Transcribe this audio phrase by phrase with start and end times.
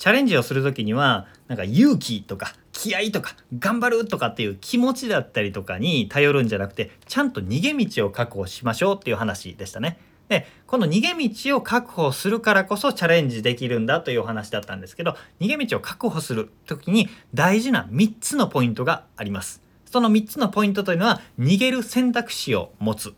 [0.00, 9.98] チャレンジをする時にはなんか勇気とか気合とか頑張るとかっていう気持ちだったりとかに頼るんじゃなくてちゃんと逃げ道を確保しましょうっていう話でしたね。
[10.30, 19.62] でこの逃げ道を確保するからこそチャレンジできるんだというお話だったんですけど逃げ道を確保する時に大事な3つのポイントがあります。
[19.84, 23.12] その3つのポイントというのは逃げる選択肢を持つ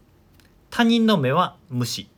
[0.68, 2.08] 他人の目は無視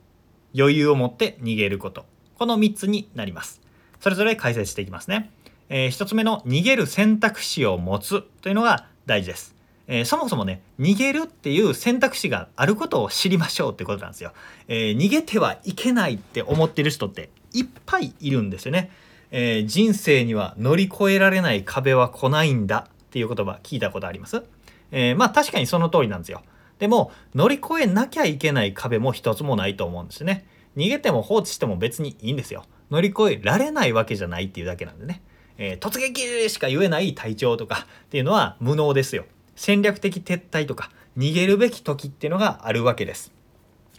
[0.57, 3.64] 余裕を持って逃げることこの3つになります
[4.05, 5.31] それぞれ解説していきますね、
[5.67, 9.55] えー、1つ目の逃げる選択肢を持つというのが大事です。
[9.87, 14.33] えー、そもそもね逃げるっていう選択肢があることを知りましょうってことなんですよ、
[14.67, 18.91] えー、逃げてはいけないって思ってる人っていっぱいいるんですよね、
[19.31, 24.43] えー、人生には乗り越えられない壁は来ないんだっていう言葉聞いたことあります、
[24.91, 26.43] えまあ確かにその通りなんですよ。
[26.77, 30.45] でも乗り越えなきゃいけない壁も一つもないと思うんですね。
[30.77, 32.65] 逃げても放置しても別にいいんですよ。
[32.91, 35.21] 乗り越えられないわけじゃないっていうだけなんでね、
[35.57, 39.25] えー、突撃しか言えない体調とかっていうのは無能ですよ。
[39.55, 43.31] 戦略的撤退とか逃げるべき時っていうのがあるわけです、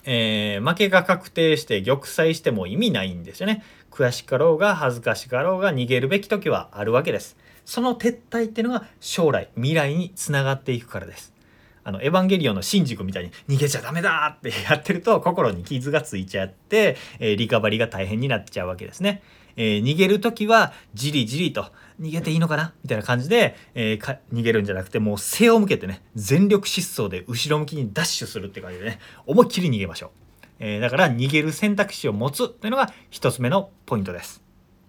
[0.05, 3.65] えー、負けが確定して玉砕しても意味ないんですよね。
[3.91, 7.37] 悔しかろうが恥ずかしかろうが逃げるべき時はあるわけです。
[7.65, 11.33] その撤退っていうのが将来未来につながっていくからです。
[11.87, 19.23] あのエヴァンゲリオンのシンジ君みたいに逃げちゃダメだってやってると心に傷がついちゃって、えー、リカバリーが大変になっちゃうわけですね。
[19.55, 21.71] えー、逃げる時はじりじりと
[22.01, 22.75] 逃げていいのかな？
[22.83, 30.11] みたいな感じで、えー、逃げるんじゃなくてもう背を向けてね全力疾走で後ろ向きにダッシュするって感じでね思いっきり逃げましょう。
[30.59, 34.43] えー、だから逃げる選択肢を持つというのが1つ目のポイントです。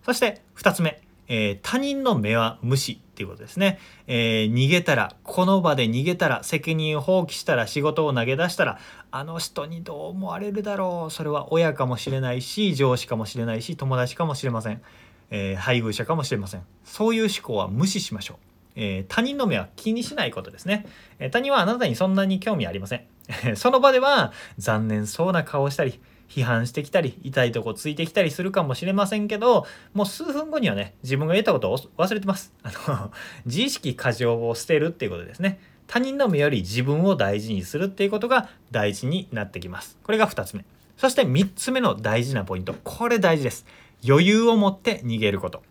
[0.03, 8.77] そして2つ目え、他人の目は無視っていうことですね、えー、逃げたらこの場で逃げたら責任を放棄したら仕事を投げ出したら
[9.09, 11.11] あの人にどう思われるだろう。
[11.11, 14.83] それは親かもしれないし上司かもしれないし友達かもしれません、
[15.31, 16.61] えー、配偶者かもしれません。
[16.83, 18.37] そういう思考は無視しましょう。
[18.75, 20.85] えー、他人の目は気にしないことですね、
[21.17, 23.07] え、他人はあなたにそんなに興味ありません。
[23.55, 32.53] その場では残念そうな顔をしたり批判してきたり痛いとこついてきたりするかもしれませんけどもう数分後にはね自分が言ったことを忘れてます。
[32.63, 33.11] あの
[33.45, 35.59] 自意識過剰を捨てるっていうことですね。
[35.87, 39.97] 他人の目より自分を大事にするっていうことが大事になってきます。
[40.03, 40.65] これが2つ目。
[40.97, 42.75] そして3つ目の大事なポイント。
[42.83, 43.65] これ大事です。
[44.05, 45.63] 余裕を持って逃げること。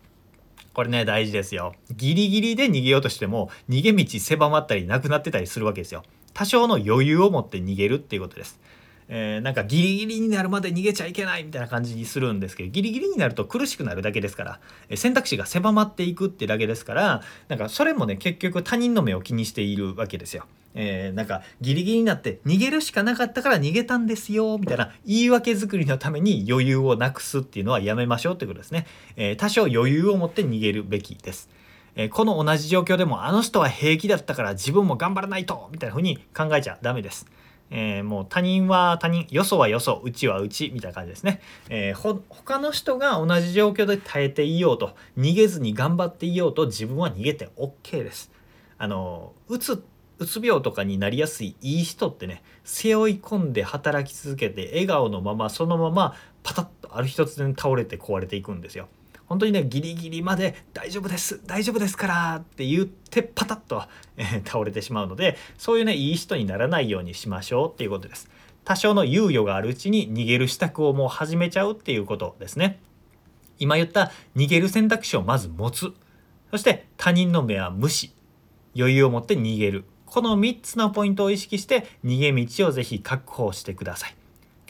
[0.73, 1.73] これね大事ですよ。
[1.91, 6.03] ギリギリで逃げようとしても逃げ道狭まったりなくなってたりするわけですよ。
[6.33, 8.59] 多少の余裕を持って逃げるっていうことです。
[9.09, 14.59] えー、なんかギリギリになるまで逃げちゃいけないみたいな感じにするんですけどギリギリになると苦しくなるだけですから、
[14.89, 20.45] えー、選択肢が狭まっていくってだけですからなんかそれもね結局他人の目を気にしているわけですよ。
[20.79, 28.85] えー、なんかギリギリになって逃げるしかなかったから逃げたんですよみたいな言い訳作りのために余裕をなくすっていうのはやめましょうってことですね。
[29.15, 31.49] え多少余裕を持って逃げるべきです。
[31.95, 37.25] えこの同じ状況でもあの人は平気だったから自分も頑張らないとみたいな風に考えちゃダメです。
[37.69, 48.31] えー、もう他人は他人よそはよそうちはうちみたいな感じですね、えー、他の人が同じ状況で耐えていようと逃げずに頑張っていようと自分は逃げて OK です。
[48.77, 49.83] あのうつ
[50.19, 58.87] うつ病とかになりやすいいい人ってね背負い込んで働き続けて笑顔のままそのままパタッとある日突然倒れて壊れていくんですよ。
[59.27, 63.83] 本当にねギリギリまで大丈夫です大丈夫ですからって言ってパタッと、
[64.17, 68.29] え、倒れてしまうのでそういうねいい人にならないようにしましょうっていうことです。
[68.63, 72.79] 多少の猶予があるうちに逃げる支度をもう始めちゃうっていうことですね。
[73.59, 75.93] 今言った逃げる選択肢をまず持つ。
[76.51, 78.11] そして他人の目は無視。
[78.75, 79.85] 余裕を持って逃げる。
[80.05, 84.15] この3つのポイントを意識して逃げ道をぜひ確保してください。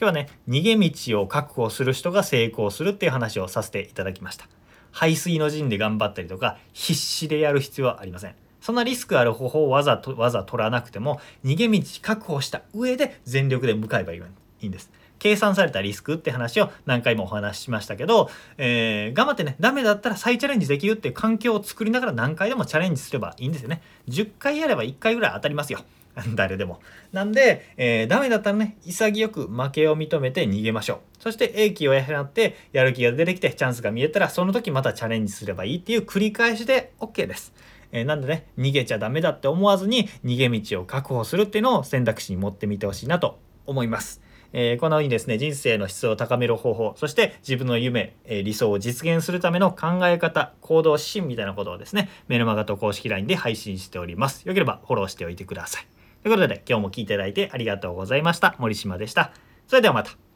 [0.00, 4.46] 日はね逃げ道を確保する人が成功するっていう話をさせていただきました。
[4.92, 8.34] 排水の陣で頑張ったりとか必死でやる必要はありません。
[8.60, 14.22] そんなリスクある方法をわざとわざ取らなくても逃げ道確保した上で全力で向かえばい
[14.60, 14.90] いんです。
[15.18, 23.82] 計算されたリスクって話を何回もお話ししましたけど、えー、頑張ってねダメだったら再チャレンジできるっていう環境を作りながら何回でもチャレンジすればいいんですよね。
[24.08, 25.80] 10回やれば1回ぐらい当たりますよ。
[26.34, 26.80] 誰でも。
[27.12, 30.98] なんで、えー、ダメだったらね、潔く負けを認めて逃げましょう。
[31.22, 37.52] そして英気を養って、やる気が出てきて、チャンスが見えたら、その時またチャレンジすればいいっていう繰り返しで OK です。
[37.92, 44.28] えー、なんでね、逃げちゃダメだって思わずに、逃げ道を確保するっていうのを選択肢に持ってみてほしいなと思います。
[44.52, 58.56] えー、このようにですね人生の質を高める方法そして自分の夢、えー、理想を実現するための考え方行動指針みたいなことをですねメルマガと公式 LINE で配信しておりますよければフォローしておいてくださいということで今日も聴いていただいてありがとうございました。
[58.58, 59.32] 森島でした。
[59.66, 60.27] それではまた。